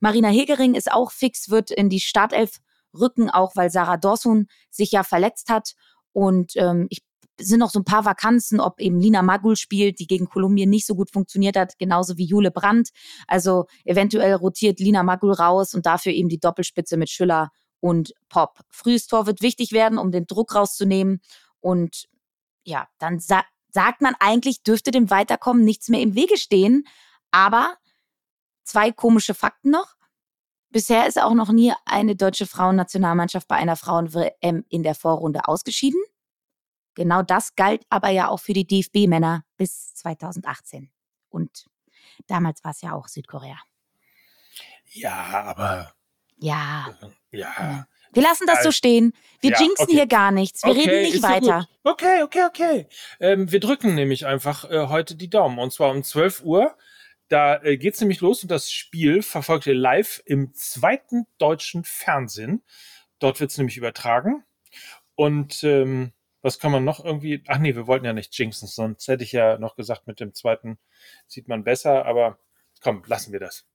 Marina 0.00 0.28
Hegering 0.28 0.74
ist 0.74 0.92
auch 0.92 1.10
fix, 1.10 1.48
wird 1.48 1.70
in 1.70 1.88
die 1.88 2.00
Startelf 2.00 2.58
rücken, 2.92 3.30
auch 3.30 3.56
weil 3.56 3.70
Sarah 3.70 3.96
Dorsun 3.96 4.46
sich 4.70 4.92
ja 4.92 5.02
verletzt 5.02 5.48
hat. 5.48 5.72
Und 6.12 6.52
ähm, 6.56 6.86
ich 6.90 7.02
sind 7.40 7.60
noch 7.60 7.70
so 7.70 7.80
ein 7.80 7.84
paar 7.84 8.04
Vakanzen, 8.04 8.60
ob 8.60 8.80
eben 8.80 9.00
Lina 9.00 9.22
Magul 9.22 9.56
spielt, 9.56 9.98
die 9.98 10.06
gegen 10.06 10.28
Kolumbien 10.28 10.70
nicht 10.70 10.86
so 10.86 10.94
gut 10.94 11.10
funktioniert 11.10 11.56
hat, 11.56 11.78
genauso 11.78 12.16
wie 12.16 12.24
Jule 12.24 12.50
Brandt. 12.50 12.90
Also 13.26 13.66
eventuell 13.84 14.34
rotiert 14.34 14.80
Lina 14.80 15.02
Magul 15.02 15.32
raus 15.32 15.74
und 15.74 15.86
dafür 15.86 16.12
eben 16.12 16.28
die 16.28 16.40
Doppelspitze 16.40 16.96
mit 16.96 17.10
Schüller 17.10 17.50
und 17.80 18.12
Pop. 18.28 18.60
Frühes 18.68 19.06
Tor 19.06 19.26
wird 19.26 19.42
wichtig 19.42 19.72
werden, 19.72 19.98
um 19.98 20.10
den 20.12 20.26
Druck 20.26 20.54
rauszunehmen. 20.54 21.20
Und 21.60 22.06
ja, 22.64 22.86
dann 22.98 23.18
sa 23.18 23.42
sagt 23.72 24.00
man 24.00 24.16
eigentlich, 24.18 24.64
dürfte 24.64 24.90
dem 24.90 25.10
Weiterkommen 25.10 25.64
nichts 25.64 25.88
mehr 25.88 26.00
im 26.00 26.16
Wege 26.16 26.36
stehen. 26.36 26.84
Aber 27.30 27.76
zwei 28.64 28.90
komische 28.90 29.32
Fakten 29.34 29.70
noch. 29.70 29.94
Bisher 30.70 31.06
ist 31.06 31.20
auch 31.20 31.34
noch 31.34 31.50
nie 31.50 31.72
eine 31.84 32.16
deutsche 32.16 32.46
Frauennationalmannschaft 32.46 33.48
bei 33.48 33.56
einer 33.56 33.76
Frauen-WM 33.76 34.64
in 34.68 34.82
der 34.82 34.94
Vorrunde 34.94 35.46
ausgeschieden. 35.46 36.00
Genau 37.00 37.22
das 37.22 37.56
galt 37.56 37.86
aber 37.88 38.10
ja 38.10 38.28
auch 38.28 38.40
für 38.40 38.52
die 38.52 38.66
DFB-Männer 38.66 39.42
bis 39.56 39.94
2018. 39.94 40.90
Und 41.30 41.64
damals 42.26 42.62
war 42.62 42.72
es 42.72 42.82
ja 42.82 42.92
auch 42.92 43.08
Südkorea. 43.08 43.56
Ja, 44.92 45.14
aber. 45.46 45.94
Ja. 46.36 46.94
Äh, 47.30 47.38
ja. 47.38 47.86
Wir 48.12 48.22
lassen 48.22 48.44
das 48.46 48.62
so 48.62 48.70
stehen. 48.70 49.14
Wir 49.40 49.52
ja, 49.52 49.60
jinxen 49.60 49.84
okay. 49.84 49.94
hier 49.94 50.06
gar 50.08 50.30
nichts. 50.30 50.62
Wir 50.62 50.72
okay, 50.72 50.90
reden 50.90 51.10
nicht 51.10 51.22
weiter. 51.22 51.66
Okay, 51.84 52.22
okay, 52.22 52.44
okay. 52.44 52.86
Ähm, 53.18 53.50
wir 53.50 53.60
drücken 53.60 53.94
nämlich 53.94 54.26
einfach 54.26 54.70
äh, 54.70 54.88
heute 54.88 55.14
die 55.14 55.30
Daumen. 55.30 55.58
Und 55.58 55.72
zwar 55.72 55.92
um 55.92 56.04
12 56.04 56.42
Uhr. 56.42 56.76
Da 57.28 57.54
äh, 57.62 57.78
es 57.82 58.00
nämlich 58.02 58.20
los 58.20 58.42
und 58.42 58.50
das 58.50 58.70
Spiel 58.70 59.22
verfolgt 59.22 59.66
ihr 59.66 59.74
live 59.74 60.20
im 60.26 60.52
zweiten 60.52 61.26
deutschen 61.38 61.82
Fernsehen. 61.82 62.62
Dort 63.20 63.40
wird 63.40 63.52
es 63.52 63.56
nämlich 63.56 63.78
übertragen. 63.78 64.44
Und 65.14 65.64
ähm, 65.64 66.12
was 66.42 66.58
kann 66.58 66.72
man 66.72 66.84
noch 66.84 67.04
irgendwie? 67.04 67.42
Ach 67.48 67.58
nee, 67.58 67.74
wir 67.74 67.86
wollten 67.86 68.06
ja 68.06 68.12
nicht 68.12 68.36
jinxen, 68.38 68.68
sonst 68.68 69.08
hätte 69.08 69.24
ich 69.24 69.32
ja 69.32 69.58
noch 69.58 69.76
gesagt, 69.76 70.06
mit 70.06 70.20
dem 70.20 70.34
zweiten 70.34 70.78
sieht 71.26 71.48
man 71.48 71.64
besser, 71.64 72.06
aber 72.06 72.38
komm, 72.80 73.02
lassen 73.06 73.32
wir 73.32 73.40
das. 73.40 73.66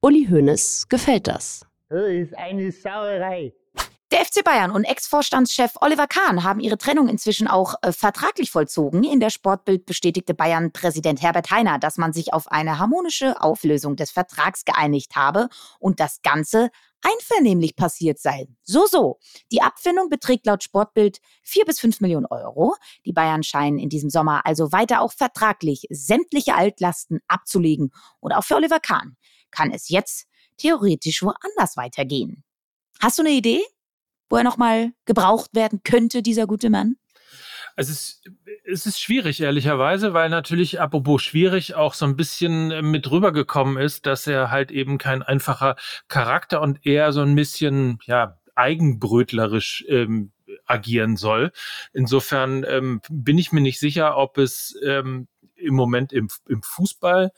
Uli 0.00 0.26
Hoeneß 0.30 0.88
gefällt 0.88 1.26
das. 1.26 1.66
Das 1.88 2.08
ist 2.08 2.36
eine 2.36 2.72
Sauerei. 2.72 3.52
Der 4.12 4.24
FC 4.24 4.44
Bayern 4.44 4.70
und 4.70 4.84
Ex-Vorstandschef 4.84 5.72
Oliver 5.80 6.06
Kahn 6.06 6.44
haben 6.44 6.60
ihre 6.60 6.78
Trennung 6.78 7.08
inzwischen 7.08 7.48
auch 7.48 7.74
äh, 7.82 7.90
vertraglich 7.90 8.52
vollzogen. 8.52 9.02
In 9.02 9.18
der 9.18 9.30
Sportbild 9.30 9.84
bestätigte 9.84 10.32
Bayern-Präsident 10.32 11.20
Herbert 11.22 11.50
Heiner, 11.50 11.80
dass 11.80 11.98
man 11.98 12.12
sich 12.12 12.32
auf 12.32 12.46
eine 12.50 12.78
harmonische 12.78 13.40
Auflösung 13.42 13.96
des 13.96 14.12
Vertrags 14.12 14.64
geeinigt 14.64 15.16
habe 15.16 15.48
und 15.80 15.98
das 15.98 16.22
Ganze 16.22 16.70
einvernehmlich 17.06 17.76
passiert 17.76 18.18
sei. 18.18 18.48
So, 18.62 18.86
so. 18.86 19.18
Die 19.52 19.62
Abfindung 19.62 20.08
beträgt 20.08 20.46
laut 20.46 20.62
Sportbild 20.62 21.18
vier 21.42 21.64
bis 21.64 21.78
fünf 21.78 22.00
Millionen 22.00 22.26
Euro. 22.26 22.74
Die 23.04 23.12
Bayern 23.12 23.42
scheinen 23.42 23.78
in 23.78 23.88
diesem 23.88 24.10
Sommer 24.10 24.44
also 24.44 24.72
weiter 24.72 25.00
auch 25.00 25.12
vertraglich 25.12 25.86
sämtliche 25.90 26.54
Altlasten 26.54 27.20
abzulegen. 27.28 27.90
Und 28.20 28.32
auch 28.32 28.44
für 28.44 28.56
Oliver 28.56 28.80
Kahn 28.80 29.16
kann 29.50 29.70
es 29.70 29.88
jetzt 29.88 30.26
theoretisch 30.56 31.22
woanders 31.22 31.76
weitergehen. 31.76 32.44
Hast 33.00 33.18
du 33.18 33.22
eine 33.22 33.32
Idee, 33.32 33.62
wo 34.28 34.36
er 34.36 34.44
nochmal 34.44 34.92
gebraucht 35.04 35.50
werden 35.54 35.82
könnte, 35.84 36.22
dieser 36.22 36.46
gute 36.46 36.70
Mann? 36.70 36.96
Es 37.78 37.90
ist, 37.90 38.22
es 38.64 38.86
ist 38.86 39.00
schwierig, 39.00 39.40
ehrlicherweise, 39.40 40.14
weil 40.14 40.30
natürlich, 40.30 40.80
apropos 40.80 41.22
schwierig, 41.22 41.74
auch 41.74 41.92
so 41.92 42.06
ein 42.06 42.16
bisschen 42.16 42.90
mit 42.90 43.10
rübergekommen 43.10 43.76
ist, 43.76 44.06
dass 44.06 44.26
er 44.26 44.50
halt 44.50 44.70
eben 44.70 44.96
kein 44.96 45.22
einfacher 45.22 45.76
Charakter 46.08 46.62
und 46.62 46.84
eher 46.86 47.12
so 47.12 47.20
ein 47.20 47.34
bisschen, 47.34 47.98
ja, 48.06 48.38
eigenbrötlerisch 48.54 49.84
ähm, 49.88 50.32
agieren 50.64 51.16
soll. 51.16 51.52
Insofern 51.92 52.64
ähm, 52.66 53.00
bin 53.10 53.38
ich 53.38 53.52
mir 53.52 53.60
nicht 53.60 53.78
sicher, 53.78 54.16
ob 54.16 54.38
es 54.38 54.74
ähm, 54.82 55.28
im 55.54 55.74
Moment 55.74 56.12
im, 56.12 56.28
im 56.48 56.62
Fußball 56.62 57.32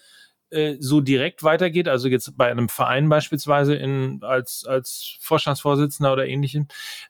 äh, 0.50 0.76
so 0.80 1.00
direkt 1.00 1.42
weitergeht, 1.42 1.88
also 1.88 2.08
jetzt 2.08 2.36
bei 2.36 2.50
einem 2.50 2.68
Verein 2.68 3.08
beispielsweise 3.08 3.74
in, 3.74 4.22
als, 4.22 4.64
als 4.64 5.16
Vorstandsvorsitzender 5.20 6.12
oder 6.12 6.26
ähnlichem. 6.26 6.68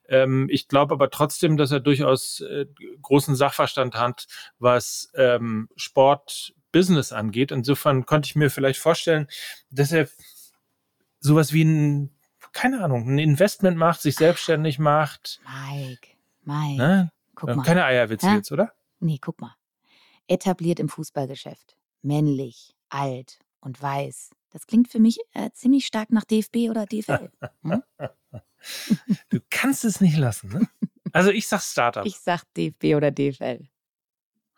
Ähm, 0.09 0.49
ich 0.51 0.69
glaube 0.69 0.95
aber 0.95 1.11
trotzdem, 1.11 1.57
dass 1.57 1.71
er 1.71 1.81
durchaus 1.81 2.41
äh, 2.41 2.67
großen 3.03 3.37
Sachverstand 3.37 3.95
hat, 3.95 4.27
was 4.59 5.11
ähm, 5.15 5.69
Sport, 5.77 6.55
Business 6.73 7.13
angeht. 7.13 7.51
Insofern 7.51 8.05
konnte 8.07 8.27
ich 8.27 8.37
mir 8.37 8.51
vielleicht 8.51 8.79
vorstellen, 8.79 9.27
dass 9.71 9.93
er 9.93 10.09
sowas 11.21 11.53
wie 11.53 11.65
ein, 11.65 12.11
keine 12.53 12.83
Ahnung, 12.83 13.09
ein 13.09 13.19
Investment 13.19 13.77
macht, 13.77 14.01
sich 14.01 14.17
selbstständig 14.17 14.79
macht. 14.79 15.41
Mike, 15.71 16.09
Mike. 16.43 16.77
Ne? 16.77 17.13
Guck 17.35 17.57
mal. 17.57 17.63
Keine 17.63 17.85
Eierwitze 17.85 18.27
Ja? 18.27 18.35
jetzt, 18.35 18.53
oder? 18.53 18.73
Nee, 19.01 19.19
guck 19.21 19.41
mal. 19.41 19.55
Etabliert 20.27 20.81
im 20.81 20.89
Fußballgeschäft. 20.89 21.77
Männlich, 22.03 22.75
alt 22.91 23.39
und 23.61 23.81
weiß. 23.81 24.31
Das 24.51 24.67
klingt 24.67 24.89
für 24.89 24.99
mich 25.01 25.19
äh, 25.35 25.51
ziemlich 25.53 25.87
stark 25.87 26.11
nach 26.11 26.25
DFB 26.25 26.71
oder 26.71 26.87
DFL. 26.87 27.31
Hm? 27.63 27.83
Du 29.29 29.39
kannst 29.51 29.85
es 29.85 30.01
nicht 30.01 30.17
lassen, 30.17 30.49
ne? 30.51 30.69
Also 31.13 31.31
ich 31.31 31.47
sag 31.49 31.61
Startup. 31.63 32.05
Ich 32.07 32.19
sag 32.19 32.43
DFB 32.55 32.97
oder 32.97 33.11
DFL. 33.11 33.69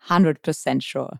100% 0.07 0.81
sure. 0.81 1.19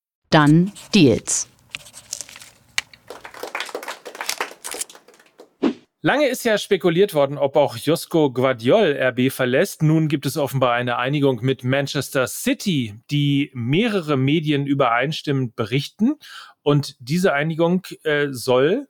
Dann 0.31 0.71
Deals. 0.95 1.49
Lange 6.01 6.29
ist 6.29 6.45
ja 6.45 6.57
spekuliert 6.57 7.13
worden, 7.13 7.37
ob 7.37 7.57
auch 7.57 7.75
Josko 7.75 8.31
Guardiol 8.31 8.97
RB 8.97 9.29
verlässt. 9.29 9.83
Nun 9.83 10.07
gibt 10.07 10.25
es 10.25 10.37
offenbar 10.37 10.71
eine 10.71 10.97
Einigung 10.97 11.41
mit 11.41 11.65
Manchester 11.65 12.27
City, 12.27 12.95
die 13.11 13.51
mehrere 13.53 14.15
Medien 14.15 14.65
übereinstimmend 14.65 15.57
berichten. 15.57 16.15
Und 16.63 16.95
diese 16.99 17.33
Einigung 17.33 17.85
äh, 18.03 18.29
soll 18.31 18.87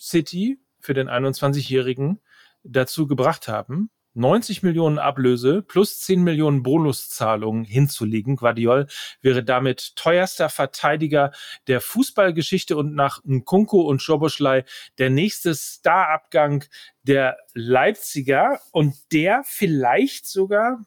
City 0.00 0.58
für 0.80 0.94
den 0.94 1.10
21-Jährigen 1.10 2.22
dazu 2.64 3.06
gebracht 3.06 3.46
haben, 3.46 3.90
90 4.18 4.62
Millionen 4.62 4.98
Ablöse 4.98 5.62
plus 5.62 6.00
10 6.00 6.22
Millionen 6.22 6.62
Bonuszahlungen 6.62 7.64
hinzulegen. 7.64 8.36
Guardiol 8.36 8.86
wäre 9.22 9.42
damit 9.44 9.96
teuerster 9.96 10.48
Verteidiger 10.48 11.32
der 11.66 11.80
Fußballgeschichte 11.80 12.76
und 12.76 12.94
nach 12.94 13.22
Nkunku 13.24 13.80
und 13.80 14.02
Schoboschlei 14.02 14.64
der 14.98 15.10
nächste 15.10 15.54
Starabgang 15.54 16.64
der 17.02 17.38
Leipziger 17.54 18.60
und 18.72 18.94
der 19.12 19.42
vielleicht 19.44 20.26
sogar 20.26 20.82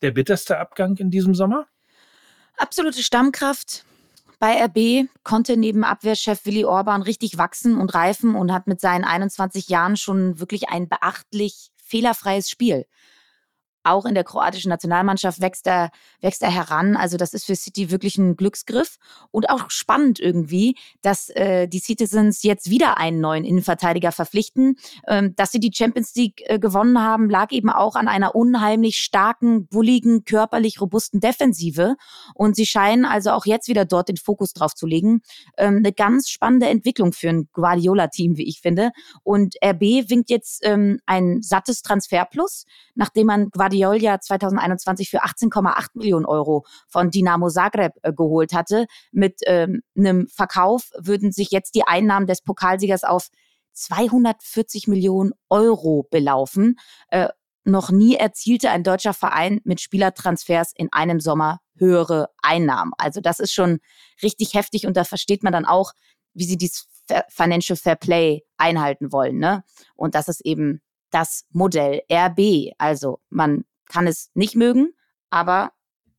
der 0.00 0.12
bitterste 0.12 0.58
Abgang 0.58 0.96
in 0.96 1.10
diesem 1.10 1.34
Sommer? 1.34 1.66
Absolute 2.56 3.02
Stammkraft. 3.02 3.84
Bei 4.38 4.64
RB 4.64 5.08
konnte 5.24 5.56
neben 5.56 5.82
Abwehrchef 5.82 6.46
Willi 6.46 6.64
Orban 6.64 7.02
richtig 7.02 7.38
wachsen 7.38 7.76
und 7.76 7.92
reifen 7.92 8.36
und 8.36 8.52
hat 8.52 8.68
mit 8.68 8.80
seinen 8.80 9.04
21 9.04 9.68
Jahren 9.68 9.96
schon 9.96 10.38
wirklich 10.38 10.68
ein 10.68 10.88
beachtlich 10.88 11.72
fehlerfreies 11.88 12.50
Spiel. 12.50 12.86
Auch 13.88 14.04
in 14.04 14.14
der 14.14 14.24
kroatischen 14.24 14.68
Nationalmannschaft 14.68 15.40
wächst 15.40 15.66
er, 15.66 15.90
wächst 16.20 16.42
er 16.42 16.50
heran. 16.50 16.94
Also 16.94 17.16
das 17.16 17.32
ist 17.32 17.46
für 17.46 17.56
City 17.56 17.90
wirklich 17.90 18.18
ein 18.18 18.36
Glücksgriff 18.36 18.98
und 19.30 19.48
auch 19.48 19.70
spannend 19.70 20.20
irgendwie, 20.20 20.76
dass 21.00 21.30
äh, 21.30 21.68
die 21.68 21.78
Citizens 21.78 22.42
jetzt 22.42 22.68
wieder 22.68 22.98
einen 22.98 23.20
neuen 23.20 23.44
Innenverteidiger 23.44 24.12
verpflichten. 24.12 24.76
Ähm, 25.06 25.34
dass 25.36 25.52
sie 25.52 25.60
die 25.60 25.70
Champions 25.74 26.14
League 26.14 26.42
äh, 26.44 26.58
gewonnen 26.58 27.00
haben, 27.00 27.30
lag 27.30 27.50
eben 27.50 27.70
auch 27.70 27.96
an 27.96 28.08
einer 28.08 28.34
unheimlich 28.34 28.98
starken, 28.98 29.66
bulligen, 29.68 30.24
körperlich 30.24 30.82
robusten 30.82 31.20
Defensive. 31.20 31.96
Und 32.34 32.56
sie 32.56 32.66
scheinen 32.66 33.06
also 33.06 33.30
auch 33.30 33.46
jetzt 33.46 33.68
wieder 33.68 33.86
dort 33.86 34.08
den 34.08 34.18
Fokus 34.18 34.52
drauf 34.52 34.74
zu 34.74 34.86
legen. 34.86 35.22
Ähm, 35.56 35.78
eine 35.78 35.94
ganz 35.94 36.28
spannende 36.28 36.68
Entwicklung 36.68 37.14
für 37.14 37.30
ein 37.30 37.48
Guardiola-Team, 37.54 38.36
wie 38.36 38.48
ich 38.48 38.60
finde. 38.60 38.90
Und 39.22 39.54
RB 39.64 40.10
winkt 40.10 40.28
jetzt 40.28 40.60
ähm, 40.62 41.00
ein 41.06 41.40
sattes 41.40 41.80
Transferplus, 41.80 42.66
nachdem 42.94 43.28
man 43.28 43.48
Guardiola 43.50 43.77
ja 43.78 44.20
2021 44.20 45.10
für 45.10 45.24
18,8 45.24 45.88
Millionen 45.94 46.26
Euro 46.26 46.64
von 46.88 47.10
Dinamo 47.10 47.48
Zagreb 47.48 47.92
äh, 48.02 48.12
geholt 48.12 48.52
hatte. 48.52 48.86
Mit 49.12 49.40
ähm, 49.46 49.82
einem 49.96 50.28
Verkauf 50.28 50.90
würden 50.98 51.32
sich 51.32 51.50
jetzt 51.50 51.74
die 51.74 51.86
Einnahmen 51.86 52.26
des 52.26 52.42
Pokalsiegers 52.42 53.04
auf 53.04 53.28
240 53.72 54.88
Millionen 54.88 55.32
Euro 55.48 56.06
belaufen. 56.10 56.76
Äh, 57.10 57.28
noch 57.64 57.90
nie 57.90 58.16
erzielte 58.16 58.70
ein 58.70 58.82
deutscher 58.82 59.14
Verein 59.14 59.60
mit 59.64 59.80
Spielertransfers 59.80 60.72
in 60.74 60.88
einem 60.90 61.20
Sommer 61.20 61.60
höhere 61.76 62.30
Einnahmen. 62.42 62.92
Also 62.98 63.20
das 63.20 63.38
ist 63.38 63.52
schon 63.52 63.78
richtig 64.22 64.54
heftig 64.54 64.86
und 64.86 64.96
da 64.96 65.04
versteht 65.04 65.42
man 65.42 65.52
dann 65.52 65.66
auch, 65.66 65.92
wie 66.34 66.44
sie 66.44 66.56
dieses 66.56 66.88
Financial 67.28 67.76
Fair 67.76 67.96
Play 67.96 68.42
einhalten 68.56 69.12
wollen. 69.12 69.38
Ne? 69.38 69.64
Und 69.94 70.14
das 70.14 70.28
ist 70.28 70.44
eben 70.44 70.80
das 71.10 71.44
Modell 71.50 72.02
RB. 72.10 72.72
Also 72.78 73.20
man 73.30 73.64
kann 73.86 74.06
es 74.06 74.30
nicht 74.34 74.54
mögen, 74.54 74.92
aber 75.30 75.72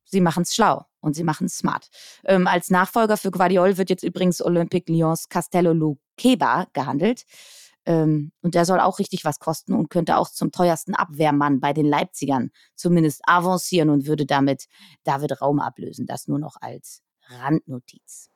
sie 0.06 0.22
machen 0.22 0.44
es 0.44 0.54
schlau 0.54 0.86
und 1.02 1.16
sie 1.16 1.24
machen 1.24 1.46
es 1.46 1.58
smart. 1.58 1.90
Ähm, 2.26 2.48
als 2.48 2.70
Nachfolger 2.70 3.18
für 3.18 3.32
Guardiol 3.32 3.78
wird 3.78 3.90
jetzt 3.90 4.04
übrigens 4.04 4.42
Olympique 4.42 4.92
Lyons 4.92 5.30
Castello 5.30 5.74
Luqueba 5.74 6.68
gehandelt. 6.74 7.26
Ähm, 7.86 8.32
und 8.42 8.56
der 8.56 8.66
soll 8.66 8.80
auch 8.80 9.00
richtig 9.00 9.24
was 9.26 9.40
kosten 9.40 9.74
und 9.74 9.90
könnte 9.90 10.18
auch 10.18 10.30
zum 10.30 10.52
teuersten 10.52 10.96
Abwehrmann 10.96 11.60
bei 11.60 11.74
den 11.74 11.86
Leipzigern 11.86 12.52
zumindest 12.76 13.22
avancieren 13.26 13.90
und 13.90 14.06
würde 14.06 14.26
damit 14.26 14.68
David 15.04 15.42
Raum 15.42 15.60
ablösen. 15.60 16.06
Das 16.06 16.28
nur 16.28 16.40
noch 16.40 16.58
als 16.60 17.02
Randnotiz. 17.30 18.30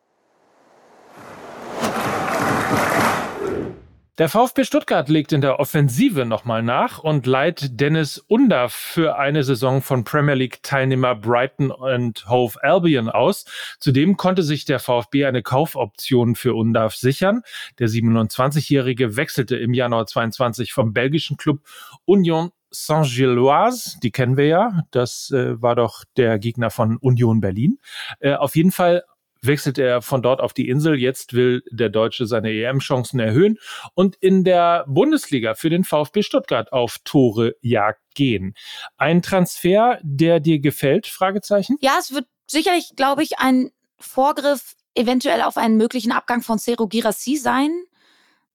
Der 4.20 4.29
VfB 4.29 4.63
Stuttgart 4.63 5.10
legt 5.10 5.32
in 5.34 5.41
der 5.41 5.60
Offensive 5.60 6.24
nochmal 6.24 6.62
nach 6.62 7.00
und 7.00 7.25
leiht 7.25 7.79
Dennis 7.82 8.20
Undaff 8.20 8.72
für 8.72 9.17
eine 9.17 9.43
Saison 9.43 9.82
von 9.82 10.03
Premier 10.03 10.36
League-Teilnehmer 10.36 11.15
Brighton 11.15 11.72
und 11.72 12.29
Hove 12.29 12.62
Albion 12.62 13.10
aus. 13.10 13.46
Zudem 13.79 14.15
konnte 14.15 14.43
sich 14.43 14.65
der 14.65 14.77
VfB 14.77 15.25
eine 15.25 15.41
Kaufoption 15.41 16.36
für 16.36 16.53
Undaff 16.53 16.96
sichern. 16.96 17.41
Der 17.79 17.89
27-Jährige 17.89 19.15
wechselte 19.15 19.55
im 19.55 19.74
Januar 19.74 20.05
22 20.05 20.74
vom 20.74 20.93
belgischen 20.93 21.36
Club 21.38 21.62
Union 22.05 22.51
Saint-Gilloise, 22.70 24.00
die 24.01 24.12
kennen 24.12 24.38
wir 24.38 24.48
ja, 24.48 24.82
das 24.91 25.32
äh, 25.32 25.60
war 25.62 25.75
doch 25.75 26.03
der 26.17 26.39
Gegner 26.39 26.70
von 26.70 26.98
Union 26.98 27.39
Berlin. 27.39 27.79
Äh, 28.20 28.34
auf 28.34 28.55
jeden 28.55 28.72
Fall 28.72 29.03
wechselt 29.46 29.78
er 29.78 30.02
von 30.02 30.22
dort 30.22 30.42
auf 30.42 30.54
die 30.54 30.70
Insel. 30.70 30.96
Jetzt 31.00 31.34
will 31.34 31.64
der 31.72 31.90
Deutsche 31.90 32.26
seine 32.26 32.52
EM-Chancen 32.52 33.20
erhöhen 33.20 33.58
und 33.94 34.16
in 34.18 34.44
der 34.44 34.86
Bundesliga 34.88 35.56
für 35.56 35.70
den 35.70 35.84
VfB 35.84 36.24
Stuttgart 36.24 36.72
auf 36.72 36.98
Tore 37.04 37.56
Jagd 37.62 38.02
gehen. 38.16 38.54
Ein 38.98 39.22
Transfer, 39.22 40.00
der 40.02 40.40
dir 40.40 40.60
gefällt? 40.60 41.08
Fragezeichen. 41.08 41.78
Ja, 41.82 41.98
es 42.00 42.14
wird 42.14 42.26
sicherlich, 42.48 42.92
glaube 42.96 43.24
ich, 43.24 43.40
ein 43.40 43.72
Vorgriff 44.00 44.76
eventuell 44.96 45.42
auf 45.42 45.58
einen 45.58 45.78
möglichen 45.78 46.12
Abgang 46.12 46.42
von 46.42 46.60
Cero 46.60 46.88
Girassi 46.88 47.38
sein. 47.38 47.72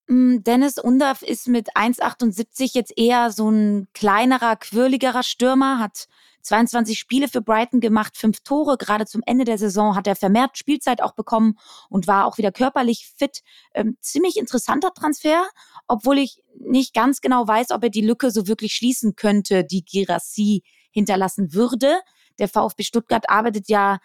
Hm, 0.08 0.42
Dennis 0.42 0.78
Undaff 0.78 1.22
ist 1.22 1.48
mit 1.48 1.76
1,78 1.76 2.70
jetzt 2.74 2.96
eher 2.96 3.30
so 3.30 3.50
ein 3.50 3.88
kleinerer, 3.92 4.56
quirligerer 4.56 5.22
Stürmer, 5.22 5.78
hat 5.78 6.08
22 6.42 6.98
Spiele 6.98 7.28
für 7.28 7.42
Brighton 7.42 7.80
gemacht, 7.80 8.16
fünf 8.16 8.40
Tore. 8.40 8.78
Gerade 8.78 9.04
zum 9.04 9.22
Ende 9.26 9.44
der 9.44 9.58
Saison 9.58 9.94
hat 9.94 10.06
er 10.06 10.16
vermehrt 10.16 10.56
Spielzeit 10.56 11.02
auch 11.02 11.12
bekommen 11.12 11.58
und 11.90 12.06
war 12.06 12.24
auch 12.24 12.38
wieder 12.38 12.52
körperlich 12.52 13.12
fit. 13.18 13.42
Ähm, 13.74 13.98
ziemlich 14.00 14.38
interessanter 14.38 14.94
Transfer, 14.94 15.46
obwohl 15.86 16.18
ich 16.18 16.42
nicht 16.58 16.94
ganz 16.94 17.20
genau 17.20 17.46
weiß, 17.46 17.70
ob 17.72 17.82
er 17.82 17.90
die 17.90 18.00
Lücke 18.00 18.30
so 18.30 18.48
wirklich 18.48 18.72
schließen 18.74 19.14
könnte, 19.14 19.62
die 19.64 19.84
Girassi 19.84 20.62
hinterlassen 20.90 21.52
würde. 21.52 22.00
Der 22.38 22.48
VfB 22.48 22.82
Stuttgart 22.82 23.28
arbeitet 23.28 23.68
ja 23.68 23.98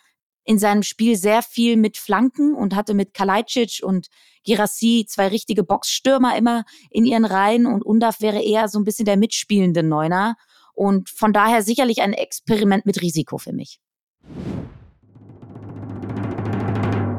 in 0.43 0.59
seinem 0.59 0.83
Spiel 0.83 1.15
sehr 1.15 1.41
viel 1.41 1.77
mit 1.77 1.97
Flanken 1.97 2.53
und 2.53 2.75
hatte 2.75 2.93
mit 2.93 3.13
Kalajdzic 3.13 3.81
und 3.83 4.07
Girassi 4.43 5.05
zwei 5.07 5.27
richtige 5.27 5.63
Boxstürmer 5.63 6.37
immer 6.37 6.65
in 6.89 7.05
ihren 7.05 7.25
Reihen 7.25 7.65
und 7.65 7.83
Undaf 7.83 8.21
wäre 8.21 8.41
eher 8.41 8.67
so 8.67 8.79
ein 8.79 8.83
bisschen 8.83 9.05
der 9.05 9.17
mitspielende 9.17 9.83
Neuner 9.83 10.35
und 10.73 11.09
von 11.09 11.33
daher 11.33 11.63
sicherlich 11.63 12.01
ein 12.01 12.13
Experiment 12.13 12.85
mit 12.85 13.01
Risiko 13.01 13.37
für 13.37 13.53
mich. 13.53 13.79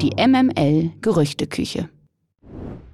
Die 0.01 0.11
MML 0.17 0.93
Gerüchteküche. 1.01 1.89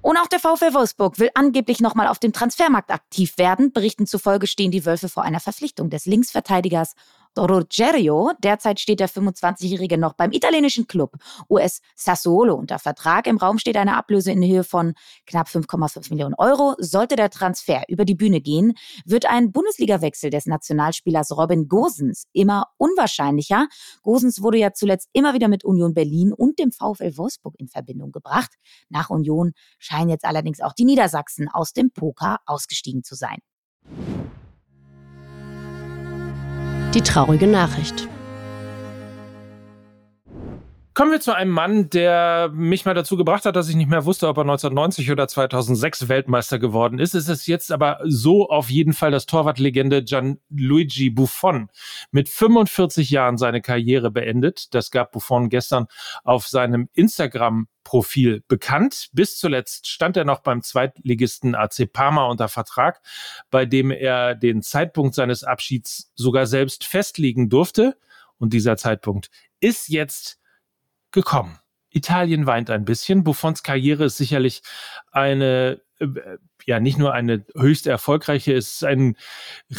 Und 0.03 0.17
auch 0.17 0.29
der 0.29 0.39
VfL 0.39 0.73
Wolfsburg 0.73 1.19
will 1.19 1.31
angeblich 1.35 1.81
nochmal 1.81 2.07
auf 2.07 2.19
dem 2.19 2.33
Transfermarkt 2.33 2.91
aktiv 2.91 3.37
werden. 3.37 3.73
Berichten 3.73 4.07
zufolge 4.07 4.47
stehen 4.47 4.71
die 4.71 4.87
Wölfe 4.87 5.09
vor 5.09 5.25
einer 5.25 5.41
Verpflichtung 5.41 5.91
des 5.91 6.07
Linksverteidigers 6.07 6.95
Rogerio. 7.39 8.33
Derzeit 8.43 8.81
steht 8.81 9.01
der 9.01 9.09
25-Jährige 9.09 9.99
noch 9.99 10.15
beim 10.15 10.33
italienischen 10.33 10.87
Club 10.87 11.17
US 11.49 11.81
Sassuolo 11.95 12.55
unter 12.55 12.79
Vertrag. 12.79 13.27
Im 13.27 13.37
Raum 13.37 13.59
steht 13.59 13.77
eine 13.77 13.97
Ablöse 13.97 14.33
in 14.33 14.45
Höhe 14.45 14.65
von 14.65 14.95
knapp 15.27 15.49
5,5 15.49 16.11
Millionen 16.11 16.35
Euro. 16.35 16.75
Sollte 16.79 17.17
der 17.17 17.31
Transfer 17.31 17.83
über 17.89 18.05
die 18.05 18.15
Bühne 18.15 18.41
gehen, 18.41 18.75
wird 19.05 19.27
ein 19.27 19.53
Bundesliga-Wechsel 19.53 20.31
des 20.31 20.47
Nationalspielers 20.47 21.37
Robin 21.37 21.69
Gosens 21.69 22.27
immer 22.33 22.67
unwahrscheinlicher. 22.77 23.69
Gosens 24.03 24.43
wurde 24.43 24.59
ja 24.59 24.73
zuletzt 24.73 25.09
immer 25.13 25.35
wieder 25.35 25.49
mit 25.49 25.65
Union 25.65 25.95
Berlin 25.95 26.33
und 26.33 26.59
dem 26.59 26.73
VfL 26.73 27.17
Wolfsburg 27.17 27.55
in 27.59 27.69
Verbindung 27.69 28.13
gebracht. 28.13 28.55
Nach 28.89 29.11
Union 29.11 29.53
scheinen 29.79 30.11
jetzt 30.11 30.25
allerdings 30.25 30.61
auch 30.61 30.73
die 30.73 30.85
Niedersachsen 30.85 31.49
aus 31.49 31.73
dem 31.73 31.91
Poker 31.91 32.39
ausgestiegen 32.47 33.05
zu 33.05 33.15
sein. 33.15 33.39
Die 36.95 37.03
traurige 37.03 37.47
Nachricht. 37.47 38.09
Kommen 41.01 41.13
wir 41.13 41.21
zu 41.21 41.35
einem 41.35 41.53
Mann, 41.53 41.89
der 41.89 42.51
mich 42.53 42.85
mal 42.85 42.93
dazu 42.93 43.17
gebracht 43.17 43.47
hat, 43.47 43.57
dass 43.57 43.71
ich 43.71 43.75
nicht 43.75 43.89
mehr 43.89 44.05
wusste, 44.05 44.29
ob 44.29 44.37
er 44.37 44.43
1990 44.43 45.11
oder 45.11 45.29
2006 45.29 46.09
Weltmeister 46.09 46.59
geworden 46.59 46.99
ist. 46.99 47.15
Es 47.15 47.27
ist 47.27 47.47
jetzt 47.47 47.73
aber 47.73 48.01
so 48.05 48.51
auf 48.51 48.69
jeden 48.69 48.93
Fall 48.93 49.11
das 49.11 49.25
Torwartlegende 49.25 50.05
Gianluigi 50.05 51.09
Buffon 51.09 51.71
mit 52.11 52.29
45 52.29 53.09
Jahren 53.09 53.39
seine 53.39 53.63
Karriere 53.63 54.11
beendet. 54.11 54.75
Das 54.75 54.91
gab 54.91 55.13
Buffon 55.13 55.49
gestern 55.49 55.87
auf 56.23 56.47
seinem 56.47 56.91
Instagram 56.93 57.69
Profil 57.83 58.45
bekannt. 58.47 59.09
Bis 59.15 59.39
zuletzt 59.39 59.89
stand 59.89 60.19
er 60.19 60.27
noch 60.27 60.41
beim 60.41 60.61
Zweitligisten 60.61 61.55
AC 61.55 61.91
Parma 61.91 62.27
unter 62.27 62.49
Vertrag, 62.49 63.01
bei 63.51 63.65
dem 63.65 63.91
er 63.91 64.35
den 64.35 64.61
Zeitpunkt 64.61 65.15
seines 65.15 65.45
Abschieds 65.45 66.13
sogar 66.15 66.45
selbst 66.45 66.85
festlegen 66.85 67.49
durfte. 67.49 67.97
Und 68.37 68.53
dieser 68.53 68.77
Zeitpunkt 68.77 69.31
ist 69.61 69.89
jetzt 69.89 70.40
gekommen. 71.13 71.59
Italien 71.91 72.47
weint 72.47 72.71
ein 72.71 72.85
bisschen. 72.85 73.25
Buffons 73.25 73.63
Karriere 73.63 74.05
ist 74.05 74.17
sicherlich 74.17 74.63
eine, 75.11 75.81
äh, 75.99 76.07
ja, 76.65 76.79
nicht 76.79 76.99
nur 76.99 77.13
eine 77.13 77.45
höchst 77.57 77.87
erfolgreiche, 77.87 78.55
es 78.55 78.75
ist 78.75 78.85
ein 78.85 79.17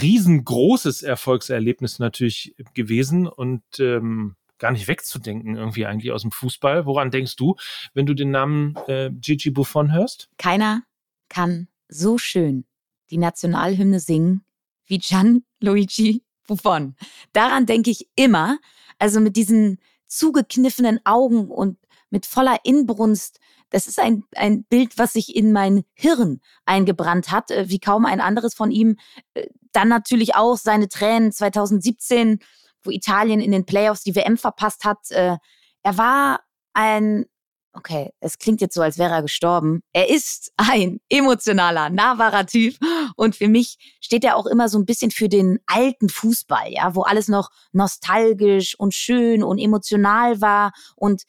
riesengroßes 0.01 1.03
Erfolgserlebnis 1.03 1.99
natürlich 1.99 2.55
gewesen 2.73 3.27
und 3.27 3.63
ähm, 3.79 4.35
gar 4.59 4.71
nicht 4.71 4.87
wegzudenken 4.87 5.55
irgendwie 5.55 5.85
eigentlich 5.85 6.11
aus 6.11 6.21
dem 6.21 6.31
Fußball. 6.31 6.85
Woran 6.85 7.11
denkst 7.11 7.35
du, 7.35 7.55
wenn 7.93 8.05
du 8.05 8.13
den 8.13 8.31
Namen 8.31 8.75
äh, 8.87 9.09
Gigi 9.11 9.49
Buffon 9.49 9.93
hörst? 9.93 10.29
Keiner 10.37 10.83
kann 11.29 11.67
so 11.87 12.17
schön 12.17 12.65
die 13.09 13.17
Nationalhymne 13.17 13.99
singen 13.99 14.43
wie 14.85 14.99
Gianluigi 14.99 16.23
Buffon. 16.47 16.95
Daran 17.33 17.65
denke 17.65 17.89
ich 17.89 18.07
immer. 18.15 18.59
Also 18.99 19.19
mit 19.19 19.35
diesen 19.35 19.79
zugekniffenen 20.11 20.99
Augen 21.05 21.49
und 21.49 21.77
mit 22.09 22.25
voller 22.25 22.59
Inbrunst. 22.63 23.39
Das 23.69 23.87
ist 23.87 23.99
ein, 23.99 24.25
ein 24.35 24.65
Bild, 24.65 24.97
was 24.97 25.13
sich 25.13 25.35
in 25.35 25.53
mein 25.53 25.83
Hirn 25.93 26.41
eingebrannt 26.65 27.31
hat, 27.31 27.49
äh, 27.51 27.69
wie 27.69 27.79
kaum 27.79 28.05
ein 28.05 28.19
anderes 28.19 28.53
von 28.53 28.69
ihm. 28.71 28.97
Äh, 29.33 29.47
dann 29.71 29.87
natürlich 29.87 30.35
auch 30.35 30.57
seine 30.57 30.89
Tränen 30.89 31.31
2017, 31.31 32.39
wo 32.83 32.91
Italien 32.91 33.39
in 33.39 33.51
den 33.51 33.65
Playoffs 33.65 34.03
die 34.03 34.15
WM 34.15 34.37
verpasst 34.37 34.83
hat. 34.83 35.09
Äh, 35.11 35.37
er 35.83 35.97
war 35.97 36.41
ein 36.73 37.25
okay, 37.73 38.11
es 38.19 38.37
klingt 38.37 38.61
jetzt 38.61 38.73
so, 38.73 38.81
als 38.81 38.97
wäre 38.97 39.13
er 39.13 39.21
gestorben. 39.21 39.81
Er 39.93 40.09
ist 40.09 40.51
ein 40.57 40.99
emotionaler, 41.09 41.89
nahbarer 41.89 42.45
Typ. 42.45 42.75
Und 43.15 43.35
für 43.35 43.47
mich 43.47 43.77
steht 44.01 44.23
er 44.23 44.35
auch 44.35 44.45
immer 44.45 44.69
so 44.69 44.77
ein 44.77 44.85
bisschen 44.85 45.11
für 45.11 45.29
den 45.29 45.59
alten 45.67 46.09
Fußball, 46.09 46.71
ja, 46.71 46.95
wo 46.95 47.01
alles 47.01 47.27
noch 47.27 47.49
nostalgisch 47.71 48.77
und 48.77 48.93
schön 48.93 49.43
und 49.43 49.57
emotional 49.57 50.41
war. 50.41 50.71
Und 50.95 51.23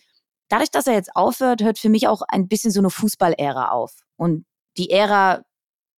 dadurch, 0.49 0.71
dass 0.71 0.87
er 0.87 0.95
jetzt 0.95 1.15
aufhört, 1.15 1.63
hört 1.63 1.79
für 1.79 1.89
mich 1.89 2.09
auch 2.09 2.23
ein 2.29 2.49
bisschen 2.49 2.71
so 2.71 2.81
eine 2.81 2.91
Fußballära 2.91 3.71
auf. 3.71 3.93
Und 4.17 4.45
die 4.77 4.91
Ära 4.91 5.43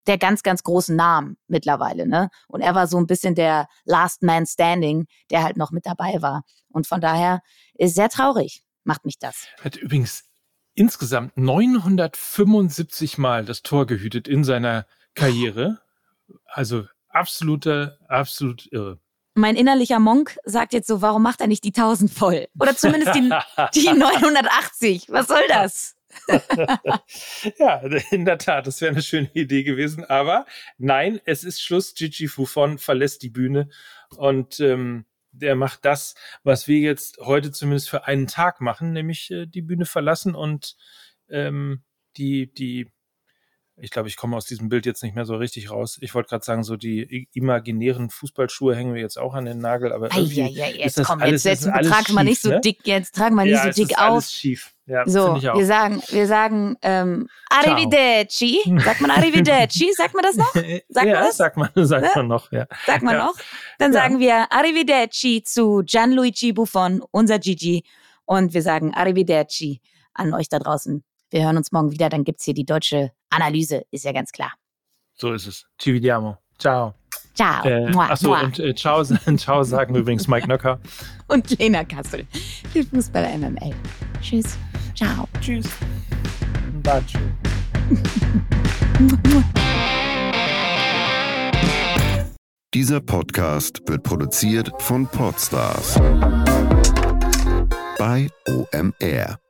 der 0.07 0.19
ganz, 0.19 0.43
ganz 0.43 0.63
großen 0.63 0.95
Namen 0.95 1.39
mittlerweile, 1.49 2.07
ne? 2.07 2.29
Und 2.49 2.61
er 2.61 2.75
war 2.75 2.87
so 2.87 2.99
ein 2.99 3.07
bisschen 3.07 3.35
der 3.35 3.69
Last 3.85 4.23
Man 4.23 4.45
Standing, 4.45 5.07
der 5.31 5.43
halt 5.43 5.57
noch 5.57 5.71
mit 5.71 5.87
dabei 5.87 6.21
war. 6.21 6.43
Und 6.71 6.87
von 6.87 7.01
daher 7.01 7.41
ist 7.75 7.95
sehr 7.95 8.11
traurig, 8.11 8.63
macht 8.85 9.07
mich 9.07 9.19
das. 9.19 9.47
Hat 9.63 9.77
übrigens 9.77 10.25
insgesamt 10.75 11.37
975 11.37 13.19
Mal 13.19 13.45
das 13.45 13.63
Tor 13.63 13.87
gehütet 13.87 14.29
in 14.29 14.45
seiner 14.45 14.87
Karriere. 15.15 15.81
Also 16.47 16.87
absolute, 17.09 17.99
absolut 18.09 18.71
irre. 18.73 18.99
Mein 19.35 19.57
innerlicher 19.57 19.99
Monk 19.99 20.39
sagt 20.45 20.73
jetzt 20.73 20.87
so, 20.87 21.03
warum 21.03 21.23
macht 21.23 21.41
er 21.41 21.49
nicht 21.49 21.65
die 21.65 21.75
1000 21.75 22.11
voll? 22.11 22.47
Oder 22.59 22.77
zumindest 22.77 23.15
die, 23.15 23.31
die 23.75 23.93
980. 23.93 25.07
Was 25.09 25.27
soll 25.27 25.43
das? 25.49 25.97
ja, 27.59 27.79
in 28.11 28.25
der 28.25 28.39
Tat, 28.39 28.69
das 28.69 28.81
wäre 28.81 28.93
eine 28.93 29.03
schöne 29.03 29.31
Idee 29.35 29.65
gewesen. 29.65 30.05
Aber 30.05 30.47
nein, 30.79 31.21
es 31.25 31.43
ist 31.43 31.61
Schluss. 31.61 31.95
Gigi 31.95 32.29
Fufon 32.29 32.79
verlässt 32.79 33.23
die 33.23 33.31
Bühne 33.31 33.69
und 34.17 34.61
ähm, 34.61 35.05
der 35.35 35.57
macht 35.57 35.85
das, 35.85 36.15
was 36.43 36.69
wir 36.69 36.79
jetzt 36.79 37.19
heute 37.19 37.51
zumindest 37.53 37.91
für 37.91 38.07
einen 38.07 38.27
Tag 38.27 38.61
machen, 38.61 38.93
nämlich 38.93 39.31
äh, 39.31 39.47
die 39.47 39.63
Bühne 39.63 39.87
verlassen 39.87 40.35
und 40.35 40.77
ähm, 41.29 41.83
die, 42.17 42.53
die, 42.53 42.93
ich 43.77 43.91
glaube, 43.91 44.09
ich 44.09 44.17
komme 44.17 44.37
aus 44.37 44.47
diesem 44.47 44.69
Bild 44.69 44.87
jetzt 44.87 45.03
nicht 45.03 45.15
mehr 45.17 45.25
so 45.25 45.35
richtig 45.37 45.71
raus. 45.71 45.99
Ich 46.01 46.15
wollte 46.15 46.29
gerade 46.29 46.45
sagen, 46.45 46.63
so 46.63 46.77
die 46.77 47.29
imaginären 47.33 48.09
Fußballschuhe 48.09 48.77
hängen 48.77 48.95
wir 48.95 49.01
jetzt 49.01 49.19
auch 49.19 49.35
an 49.35 49.45
den 49.47 49.59
Nagel, 49.59 49.93
aber 49.93 50.15
irgendwie 50.15 50.43
ja, 50.43 50.47
ja, 50.47 50.67
jetzt 50.69 50.87
ist 50.87 50.99
das 50.99 51.07
komm, 51.09 51.21
alles, 51.23 51.43
jetzt, 51.45 51.65
jetzt 51.65 51.75
wir 51.75 51.95
schief, 52.05 52.23
nicht 52.23 52.41
so 52.41 52.51
ne? 52.51 52.61
dick, 52.61 52.87
jetzt 52.87 53.15
tragen 53.17 53.35
wir 53.35 53.45
nicht 53.45 53.55
ja, 53.55 53.63
so 53.65 53.69
es 53.71 53.77
dick 53.77 53.91
ist 53.91 53.99
auf. 53.99 54.05
alles 54.05 54.33
schief. 54.33 54.75
Ja, 54.87 55.03
So, 55.07 55.25
finde 55.25 55.39
ich 55.41 55.49
auch. 55.49 55.57
wir 55.59 55.67
sagen, 55.67 56.03
wir 56.11 56.27
sagen 56.27 56.77
ähm, 56.83 57.29
Arrivederci. 57.49 58.59
Sagt 58.85 59.01
man 59.01 59.11
Arrivederci? 59.11 59.93
Sagt 59.97 60.15
man 60.15 60.23
das 60.23 60.37
noch? 60.37 60.53
Sagt 60.55 61.07
ja, 61.07 61.15
man 61.15 61.25
das? 61.25 61.37
sagt 61.37 61.57
man, 61.57 61.71
sagt 61.75 62.03
Ne? 62.05 62.11
man 62.17 62.29
noch, 62.29 62.53
ja. 62.53 62.67
Sagt 62.87 63.03
man 63.03 63.15
Ja. 63.15 63.25
noch? 63.27 63.35
Dann 63.79 63.93
Ja. 63.93 64.01
sagen 64.01 64.19
wir 64.21 64.53
Arrivederci 64.53 65.43
zu 65.43 65.83
Gianluigi 65.85 66.53
Buffon, 66.53 67.03
unser 67.11 67.39
Gigi. 67.39 67.85
Und 68.27 68.55
wir 68.55 68.63
sagen 68.63 68.95
Arrivederci 68.95 69.81
an 70.13 70.33
euch 70.35 70.49
da 70.49 70.59
draußen. 70.59 71.03
Wir 71.31 71.45
hören 71.45 71.57
uns 71.57 71.73
morgen 71.73 71.91
wieder, 71.91 72.09
dann 72.09 72.25
gibt's 72.25 72.45
hier 72.45 72.55
die 72.55 72.65
deutsche 72.67 73.11
Analyse, 73.35 73.85
ist 73.91 74.05
ja 74.05 74.13
ganz 74.13 74.33
klar. 74.33 74.53
So 75.15 75.33
ist 75.33 75.47
es. 75.47 75.67
Ci 75.79 75.93
vediamo. 75.93 76.39
Ciao. 76.59 76.95
Ciao. 77.35 77.65
Äh, 77.65 77.91
Mua, 77.91 78.07
achso, 78.11 78.29
mua. 78.29 78.43
und 78.43 78.59
äh, 78.59 78.75
ciao, 78.75 79.03
ciao 79.37 79.63
sagen 79.65 79.95
übrigens 79.95 80.29
Mike 80.29 80.49
Nöcker. 80.49 80.79
und 81.29 81.59
Lena 81.59 81.85
Kassel 81.85 82.27
für 82.73 82.85
Fußball 82.85 83.39
MML. 83.39 83.75
Tschüss. 84.21 84.57
Ciao. 84.95 85.29
Tschüss. 85.41 85.69
Bacio. 86.83 87.21
Dieser 92.73 93.01
Podcast 93.01 93.81
wird 93.87 94.03
produziert 94.03 94.71
von 94.79 95.07
Podstars 95.07 95.95
bei 97.99 98.29
OMR. 98.49 99.44